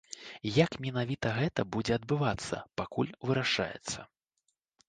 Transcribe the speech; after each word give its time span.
Як 0.53 0.71
менавіта 0.85 1.33
гэта 1.35 1.65
будзе 1.77 1.93
адбывацца, 1.99 2.63
пакуль 2.81 3.15
вырашаецца. 3.29 3.99